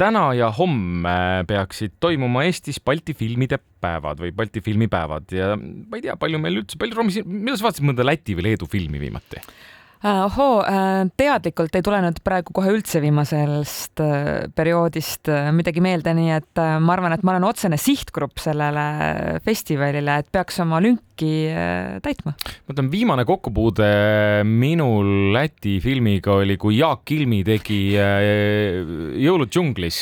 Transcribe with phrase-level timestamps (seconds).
[0.00, 6.06] täna ja homme peaksid toimuma Eestis Balti filmide päevad või Balti filmipäevad ja ma ei
[6.06, 9.42] tea, palju meil üldse, palju Romi, millal sa vaatasid mõnda Läti või Leedu filmi viimati?
[10.00, 16.30] Äh, ohoo, äh, teadlikult ei tulenud praegu kohe üldse viimasest äh, perioodist midagi meelde, nii
[16.38, 18.86] et ma arvan, et ma olen otsene sihtgrupp sellele
[19.44, 21.09] festivalile, et peaks oma lünki
[22.02, 22.32] täitma.
[22.32, 23.90] ma ütlen, viimane kokkupuude
[24.48, 30.00] minul Läti filmiga oli, kui Jaak Kilmi tegi Jõulud džunglis,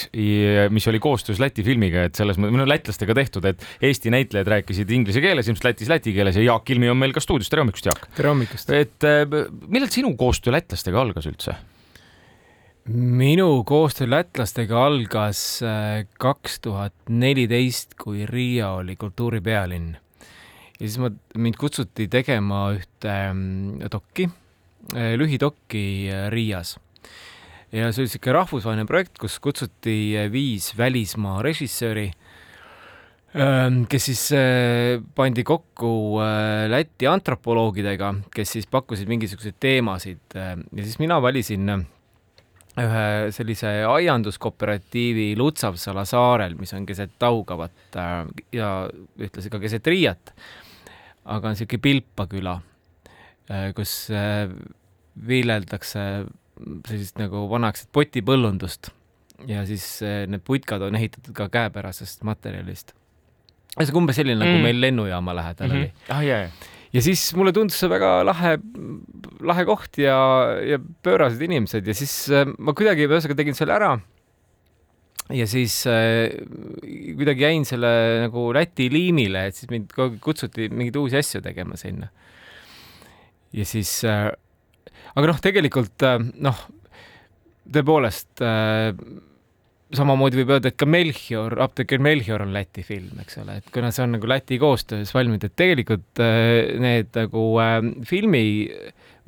[0.71, 4.95] mis oli koostöös Läti filmiga, et selles mõttes, no lätlastega tehtud, et Eesti näitlejad rääkisid
[4.95, 7.91] inglise keeles, ilmselt Lätis läti keeles ja Jaak Kilmi on meil ka stuudios, tere hommikust,
[7.91, 8.07] Jaak!
[8.15, 8.71] tere hommikust!
[8.79, 9.09] et
[9.69, 11.55] millal millal sinu koostöö lätlastega algas üldse?
[12.89, 19.97] minu koostöö lätlastega algas äh, kaks tuhat neliteist, kui Riia oli kultuuripealinn.
[20.79, 24.29] Ja siis ma, mind kutsuti tegema ühte mm, dokki,
[24.95, 26.77] äh, lühidokki äh, Riias.
[27.73, 32.11] ja see oli niisugune rahvusvaheline projekt, kus kutsuti viis välismaa režissööri
[33.93, 34.23] kes siis
[35.15, 35.91] pandi kokku
[36.73, 41.69] Läti antropoloogidega, kes siis pakkusid mingisuguseid teemasid ja siis mina valisin
[42.79, 47.99] ühe sellise aianduskooperatiivi Lutsavsala saarel, mis on keset Taugavat
[48.55, 48.73] ja
[49.19, 50.33] ühtlasi ka keset Riiat.
[51.29, 52.59] Aga on niisugune Pilpa küla,
[53.77, 53.95] kus
[55.29, 56.05] viljeldakse
[56.89, 58.91] sellist nagu vanaaegset potipõllundust
[59.47, 62.97] ja siis need putkad on ehitatud ka käepärasest materjalist
[63.79, 64.59] ühesõnaga umbes selline nagu mm.
[64.59, 65.95] nagu meil lennujaama lähedal mm -hmm.
[66.11, 66.23] oli ah,.
[66.25, 66.51] Yeah.
[66.93, 68.59] ja siis mulle tundus see väga lahe,
[69.41, 70.19] lahe koht ja,
[70.65, 73.99] ja pöörased inimesed ja siis äh, ma kuidagi ühesõnaga tegin selle ära.
[75.35, 76.31] Ja siis äh,
[77.19, 77.91] kuidagi jäin selle
[78.25, 82.09] nagu Läti liimile, et siis mind kogu aeg kutsuti mingeid uusi asju tegema sinna.
[83.53, 84.31] ja siis äh,,
[85.15, 86.67] aga noh, tegelikult äh, noh,
[87.73, 88.93] tõepoolest äh,
[89.95, 93.91] samamoodi võib öelda, et ka Melchior, apteeker Melchior on Läti film, eks ole, et kuna
[93.95, 98.45] see on nagu Läti koostöös valminud, et tegelikult äh, need nagu äh, filmi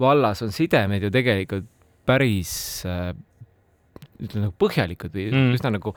[0.01, 1.69] vallas on sidemed ju tegelikult
[2.09, 2.53] päris
[2.89, 3.13] äh,
[4.21, 5.55] ütleme nagu põhjalikud või mm.
[5.59, 5.95] üsna nagu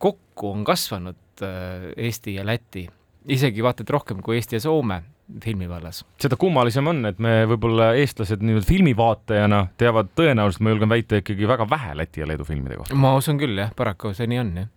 [0.00, 2.86] kokku on kasvanud äh, Eesti ja Läti,
[3.30, 5.02] isegi vaata et rohkem kui Eesti ja Soome
[5.44, 6.02] filmi vallas.
[6.20, 11.48] seda kummalisem on, et me võib-olla eestlased nii-öelda filmivaatajana teavad tõenäoliselt, ma julgen väita, ikkagi
[11.48, 12.98] väga vähe Läti ja Leedu filmide kohta.
[12.98, 14.70] ma usun küll jah, paraku see nii on jah.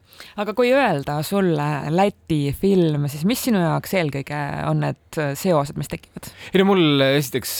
[0.43, 5.89] aga kui öelda sulle Läti film, siis mis sinu jaoks eelkõige on need seosed, mis
[5.91, 6.29] tekivad?
[6.51, 7.57] ei no mul esiteks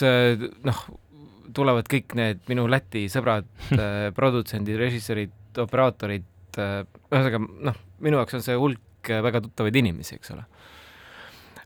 [0.70, 0.86] noh,
[1.56, 3.48] tulevad kõik need minu Läti sõbrad
[4.18, 5.34] produtsendid, režissöörid,
[5.64, 6.28] operaatorid,
[6.58, 10.46] ühesõnaga noh, minu jaoks on see hulk väga tuttavaid inimesi, eks ole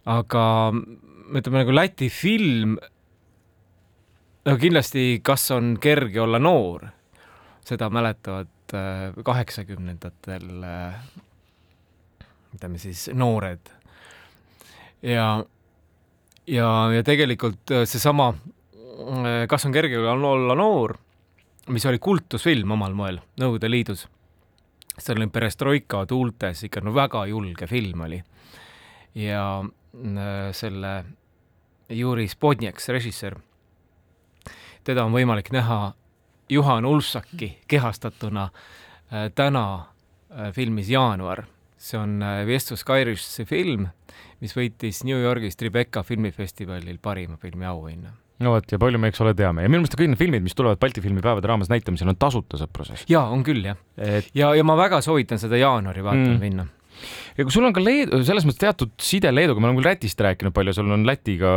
[0.08, 0.44] aga
[1.36, 2.78] ütleme nagu Läti film,
[4.48, 6.88] no kindlasti, kas on kerge olla noor,
[7.68, 11.02] seda mäletavad äh, kaheksakümnendatel äh,
[12.56, 13.74] ütleme siis noored.
[15.02, 15.44] ja,
[16.48, 18.34] ja, ja tegelikult äh, seesama
[19.48, 20.96] Kas on kerge olla noor,
[21.70, 24.08] mis oli kultusfilm omal moel Nõukogude Liidus.
[24.98, 28.24] see oli perestroika tuultes ikka no väga julge film oli.
[29.16, 29.64] ja
[30.06, 31.06] Äh, selle
[31.90, 33.40] Juri Spodniaks, režissöör.
[34.84, 35.94] teda on võimalik näha
[36.50, 39.88] Juhan Ulfsaki kehastatuna äh, täna
[40.32, 41.46] äh, filmis Jaanuar.
[41.78, 43.88] see on Vestus Kairisse film,
[44.40, 48.14] mis võitis New Yorgis Tribeca filmifestivalil parima filmi auhinna
[48.44, 49.66] no vot ja palju me, eks ole, teame.
[49.66, 53.06] Ja minu meelest kõik need filmid, mis tulevad Balti filmipäevade raames näitamisel, on tasuta sõpruses.
[53.12, 53.80] ja on küll jah.
[53.98, 54.32] Et....
[54.38, 56.44] ja, ja ma väga soovitan seda jaanuari vaatama mm.
[56.44, 56.68] minna.
[57.38, 60.22] Ja kui sul on ka Leedu, selles mõttes teatud side Leeduga, me oleme küll Lätist
[60.26, 61.52] rääkinud palju, sul on Lätiga,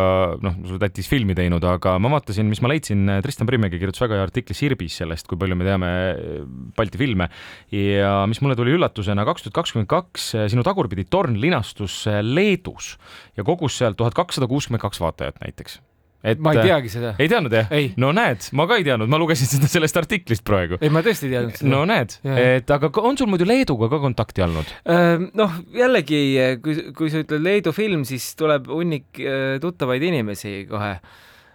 [0.45, 4.05] noh, sa oled Lätis filmi teinud, aga ma vaatasin, mis ma leidsin, Tristan Primmägi kirjutas
[4.05, 5.93] väga hea artikli Sirbis sellest, kui palju me teame
[6.77, 7.31] Balti filme.
[7.73, 12.97] Ja mis mulle tuli üllatusena, kaks tuhat kakskümmend kaks sinu tagurpidi torn linastus Leedus
[13.39, 15.81] ja kogus seal tuhat kakssada kuuskümmend kaks vaatajat näiteks
[16.23, 17.15] et ma ei teagi seda.
[17.21, 17.71] ei teadnud jah?
[18.01, 20.81] no näed, ma ka ei teadnud, ma lugesin seda sellest artiklist praegu.
[20.81, 21.71] ei, ma tõesti ei teadnud seda.
[21.73, 24.75] no näed, et aga on sul muidu Leeduga ka kontakti olnud?
[25.41, 26.21] noh, jällegi,
[26.65, 29.25] kui, kui sa ütled Leedu film, siis tuleb hunnik
[29.63, 30.95] tuttavaid inimesi kohe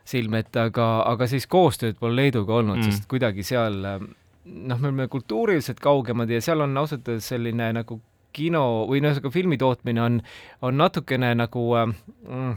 [0.06, 4.92] silme ette, aga, aga siis koostööd pole Leeduga olnud mm., sest kuidagi seal noh, me
[4.92, 8.00] oleme kultuuriliselt kaugemad ja seal on ausalt öeldes selline nagu
[8.36, 10.22] kino või noh, ühesõnaga filmi tootmine on,
[10.66, 12.56] on natukene nagu mm,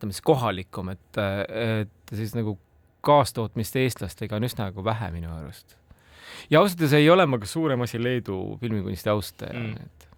[0.00, 2.56] ütleme siis kohalikum, et, et siis nagu
[3.04, 5.76] kaastootmist eestlastega on üsna nagu vähe minu arust.
[6.50, 10.08] ja ausalt öeldes ei ole ma ka suurem asi Leedu filmikunsti austaja mm., et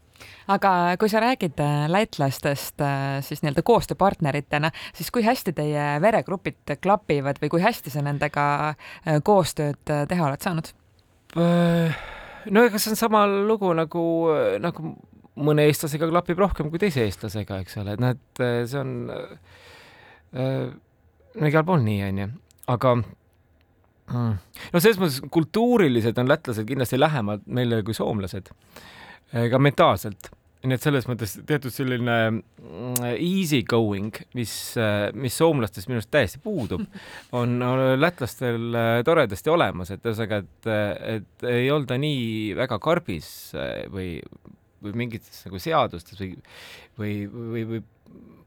[0.51, 6.77] aga kui sa räägid äh, lätlastest äh, siis nii-öelda koostööpartneritena, siis kui hästi teie veregrupid
[6.83, 10.73] klapivad või kui hästi sa nendega äh, koostööd teha oled saanud?
[12.53, 14.03] no ega see on sama lugu nagu,
[14.61, 14.91] nagu
[15.41, 19.63] mõne eestlasega klapib rohkem kui teise eestlasega, eks ole, et noh, et see on äh,
[20.33, 22.29] no igal pool nii, onju,
[22.73, 24.37] aga mm,
[24.73, 28.53] no selles mõttes kultuuriliselt on lätlased kindlasti lähemad meile kui soomlased,
[29.33, 30.33] ka mentaalselt.
[30.63, 34.53] Nii et selles mõttes teatud selline mm, easy going, mis,
[35.19, 36.85] mis soomlastes minu arust täiesti puudub,
[37.39, 40.71] on, on lätlastel äh, toredasti olemas, et ühesõnaga, et,
[41.17, 44.13] et ei olda nii väga karbis äh, või,
[44.83, 46.35] või mingites nagu seadustes või,
[46.99, 47.83] või, või, või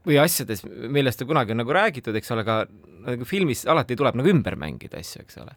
[0.06, 2.60] või asjades, millest kunagi on nagu räägitud, eks ole, aga
[3.06, 5.56] nagu filmis alati tuleb nagu ümber mängida asju, eks ole.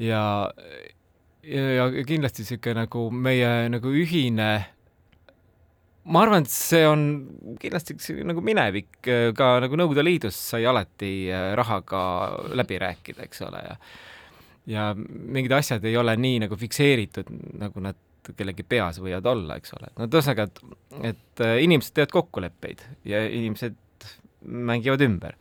[0.00, 0.22] ja,
[1.44, 4.48] ja, ja kindlasti niisugune nagu meie nagu ühine
[6.04, 7.04] ma arvan, et see on
[7.60, 7.96] kindlasti
[8.28, 8.98] nagu minevik,
[9.36, 12.02] ka nagu Nõukogude Liidus sai alati äh, rahaga
[12.52, 13.78] läbi rääkida, eks ole, ja
[14.64, 17.28] ja mingid asjad ei ole nii nagu fikseeritud,
[17.60, 17.98] nagu nad
[18.32, 19.90] kellegi peas võivad olla, eks ole.
[19.98, 20.62] no ühesõnaga, et,
[21.12, 23.76] et äh, inimesed teevad kokkuleppeid ja inimesed
[24.44, 25.38] mängivad ümber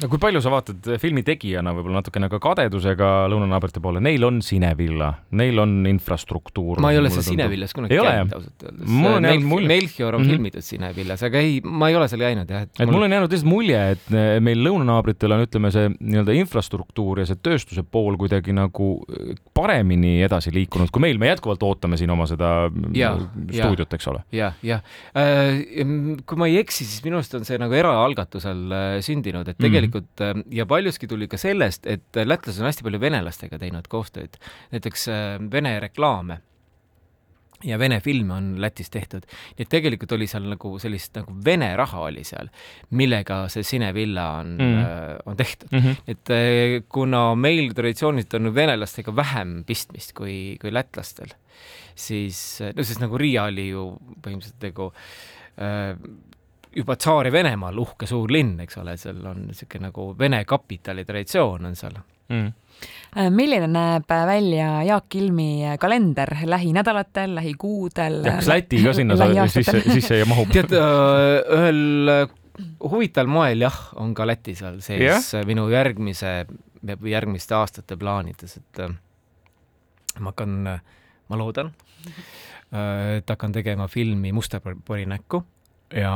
[0.00, 4.40] no kui palju sa vaatad filmi tegijana võib-olla natukene ka kadedusega lõunanaabrite poole, neil on
[4.44, 6.80] Sinevilla, neil on infrastruktuur.
[6.82, 8.88] ma ei ole seal Sinevillas kunagi käinud ausalt öeldes.
[8.88, 9.68] mul on jäänud mulje.
[9.70, 10.30] Melchior on mm -hmm.
[10.30, 12.62] filmitud Sinevillas, aga ei, ma ei ole seal käinud jah.
[12.62, 16.36] et mul, mul on jäänud lihtsalt mulje, et eh, meil lõunanaabritel on, ütleme, see nii-öelda
[16.40, 21.62] infrastruktuur ja see tööstuse pool kuidagi nagu eh, paremini edasi liikunud kui meil, me jätkuvalt
[21.62, 23.12] ootame siin oma seda ja,
[23.52, 24.52] stuudiot, eks ole ja,.
[24.62, 24.82] jah, jah.
[25.14, 29.58] Äh, kui ma ei eksi, siis minu arust on see nagu eraalgatusel äh, sündinud, et
[29.58, 33.00] tegelikult mm -hmm tegelikult äh, ja paljuski tuli ka sellest, et lätlased on hästi palju
[33.02, 34.38] venelastega teinud koostööd,
[34.74, 36.40] näiteks äh, Vene reklaame
[37.64, 39.26] ja Vene filme on Lätis tehtud,
[39.56, 42.48] nii et tegelikult oli seal nagu sellist nagu Vene raha oli seal,
[42.96, 45.20] millega see Cinevilla on mm, -hmm.
[45.26, 45.78] on tehtud mm.
[45.78, 45.96] -hmm.
[46.06, 51.36] et kuna meil traditsiooniliselt on venelastega vähem pistmist kui, kui lätlastel,
[51.94, 53.92] siis no sest nagu Riia oli ju
[54.22, 54.92] põhimõtteliselt nagu
[55.60, 55.96] äh,
[56.76, 61.76] juba Tsaari-Venemaal uhke suur linn, eks ole, seal on niisugune nagu Vene kapitali traditsioon on
[61.78, 62.00] seal
[62.30, 62.50] mm
[63.34, 68.22] milline näeb välja Jaak Ilmi kalender lähinädalatel, lähikuudel?
[68.24, 69.16] kas Läti ka sinna
[69.50, 70.48] sisse, sisse mahub?
[70.54, 72.28] tead, ühel
[72.80, 75.02] huvitaval moel jah, on ka Läti seal sees
[75.34, 75.46] yeah.
[75.48, 76.44] minu järgmise
[76.90, 78.82] või järgmiste aastate plaanides, et
[80.20, 80.54] ma hakkan,
[81.28, 81.72] ma loodan,
[82.70, 85.42] et hakkan tegema filmi Musta pori näkku
[85.96, 86.14] ja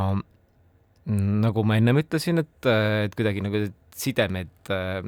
[1.07, 2.69] nagu ma ennem ütlesin, et,
[3.05, 3.61] et kuidagi nagu
[3.95, 5.05] sidemed äh,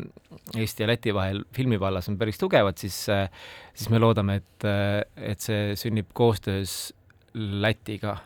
[0.56, 3.30] Eesti ja Läti vahel filmi vallas on päris tugevad, siis, äh,
[3.74, 6.94] siis me loodame, et, äh, et see sünnib koostöös
[7.34, 8.16] Lätiga,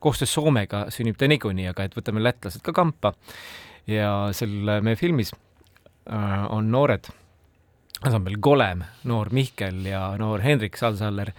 [0.00, 3.14] koostöös Soomega sünnib ta niikuinii, aga et võtame lätlased ka kampa.
[3.90, 5.32] Ja seal meie filmis
[6.10, 7.08] on noored.
[8.04, 11.32] Ansambel Golem, noor Mihkel ja noor Hendrik Salsaller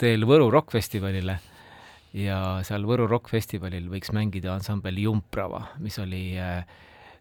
[0.00, 1.36] teel Võru rokkfestivalile
[2.16, 6.58] ja seal Võru Rock Festivalil võiks mängida ansambel Jumprava, mis oli äh,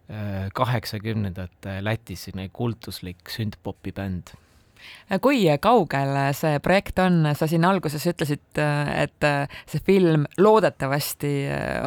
[0.10, 4.36] äh, kaheksakümnendate Lätis selline kultuslik sündpopi bänd
[5.22, 8.60] kui kaugel see projekt on, sa siin alguses ütlesid,
[8.94, 9.26] et
[9.66, 11.32] see film loodetavasti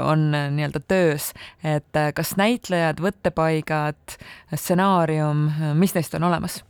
[0.02, 0.24] on
[0.56, 1.30] nii-öelda töös,
[1.62, 4.16] et kas näitlejad, võttepaigad,
[4.56, 5.46] stsenaarium,
[5.78, 6.64] mis neist on olemas?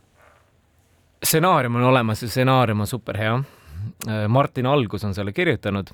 [1.25, 3.35] stsenaarium on olemas ja stsenaarium on super hea.
[4.29, 5.91] Martin Algus on selle kirjutanud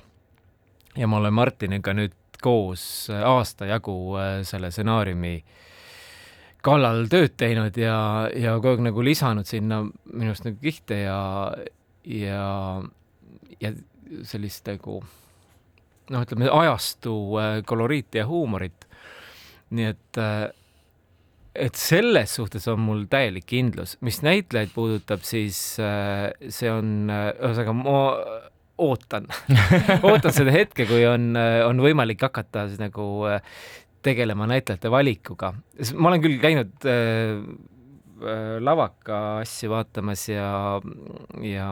[0.97, 5.35] ja ma olen Martiniga nüüd koos äh, aasta jagu äh, selle stsenaariumi
[6.65, 7.97] kallal tööd teinud ja,
[8.35, 11.19] ja kogu aeg nagu lisanud sinna minu arust nagu kihte ja,
[12.03, 12.43] ja,
[13.61, 13.73] ja
[14.27, 14.99] sellist nagu
[16.11, 18.87] noh, ütleme ajastu äh, koloriiti ja huumorit.
[19.69, 20.17] nii et,
[21.59, 27.97] et selles suhtes on mul täielik kindlus, mis näitlejaid puudutab, siis see on, ühesõnaga ma
[28.77, 29.27] ootan
[30.07, 31.31] ootan seda hetke, kui on,
[31.65, 33.41] on võimalik hakata siis nagu äh,
[34.07, 35.53] tegelema näitlejate valikuga.
[35.95, 37.41] ma olen küll käinud äh,
[38.21, 40.49] äh, lavaka asju vaatamas ja,
[41.43, 41.71] ja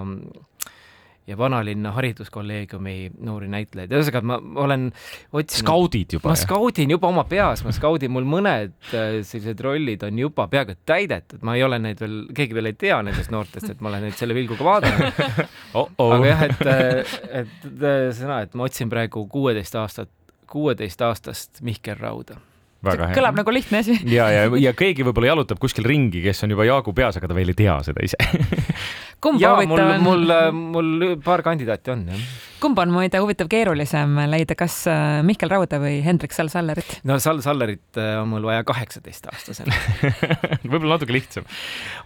[1.28, 4.88] ja vanalinna hariduskolleegiumi noori näitlejaid, ühesõnaga ma olen
[5.34, 5.64] otsinud.
[5.64, 6.30] skaudid juba?
[6.30, 10.76] ma skaudin juba oma peas, ma skaudin, mul mõned äh, sellised rollid on juba peaaegu
[10.76, 13.94] et täidetud, ma ei ole neid veel, keegi veel ei tea nendest noortest, et ma
[13.94, 15.22] olen neid selle pilguga vaadanud
[15.80, 15.90] oh.
[15.90, 16.18] -oh.
[16.20, 20.12] aga jah, et, äh, et äh, sõna, et ma otsin praegu kuueteist aastat,
[20.52, 22.38] kuueteist aastast Mihkel Rauda
[22.86, 23.98] kõlab nagu lihtne asi.
[24.10, 27.38] ja, ja, ja keegi võib-olla jalutab kuskil ringi, kes on juba Jaagu peas, aga ta
[27.38, 28.20] veel ei tea seda ise
[29.26, 30.04] kumba huvitav on?
[30.06, 32.28] mul, mul, mul paar kandidaati on, jah
[32.66, 37.00] kumb on muide huvitav keerulisem leida, kas äh, Mihkel Rauda või Hendrik Sall-Sallerit?
[37.08, 39.76] no Sall-Sallerit äh, on mul vaja kaheksateistaastasena
[40.72, 41.46] võib-olla natuke lihtsam.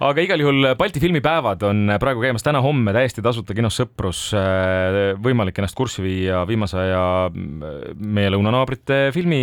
[0.04, 4.26] aga igal juhul Balti filmipäevad on praegu käimas täna-homme täiesti tasuta kinos Sõprus.
[4.36, 9.42] Äh, võimalik ennast kurssi viia viimase aja meie lõunanaabrite filmi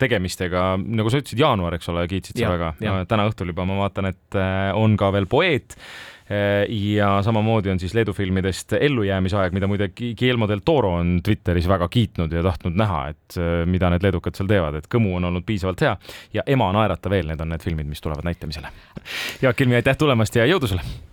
[0.00, 2.74] tegemistega, nagu sa ütlesid, jaanuar, eks ole, kiitsid sa väga.
[3.08, 4.40] täna õhtul juba ma vaatan, et
[4.76, 6.19] on ka veel Poeet Äh,
[6.68, 11.88] ja samamoodi on siis Leedu filmidest Ellujäämisaeg, mida muide Guillermo del Toro on Twitteris väga
[11.88, 15.46] kiitnud ja tahtnud näha, et äh, mida need leedukad seal teevad, et Kõmu on olnud
[15.46, 15.96] piisavalt hea
[16.34, 18.70] ja Ema naerata veel, need on need filmid, mis tulevad näitamisele.
[19.42, 21.09] Jaak Ilmi, aitäh tulemast ja jõudu sulle!